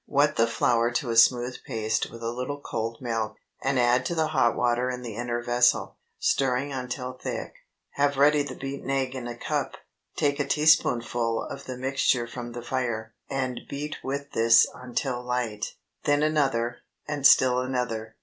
Wet 0.07 0.35
the 0.35 0.47
flour 0.47 0.89
to 0.89 1.11
a 1.11 1.15
smooth 1.15 1.57
paste 1.63 2.09
with 2.09 2.23
a 2.23 2.31
little 2.31 2.59
cold 2.59 2.97
milk, 3.01 3.35
and 3.61 3.77
add 3.77 4.03
to 4.07 4.15
the 4.15 4.29
hot 4.29 4.55
water 4.55 4.89
in 4.89 5.03
the 5.03 5.13
inner 5.15 5.43
vessel, 5.43 5.95
stirring 6.17 6.73
until 6.73 7.13
thick. 7.13 7.53
Have 7.91 8.17
ready 8.17 8.41
the 8.41 8.55
beaten 8.55 8.89
egg 8.89 9.13
in 9.13 9.27
a 9.27 9.37
cup. 9.37 9.75
Take 10.15 10.39
a 10.39 10.47
teaspoonful 10.47 11.43
of 11.43 11.65
the 11.65 11.77
mixture 11.77 12.25
from 12.25 12.53
the 12.53 12.63
fire, 12.63 13.13
and 13.29 13.59
beat 13.69 13.97
with 14.03 14.31
this 14.31 14.65
until 14.73 15.21
light; 15.21 15.75
then 16.05 16.23
another, 16.23 16.79
and 17.07 17.27
still 17.27 17.59
another. 17.61 18.15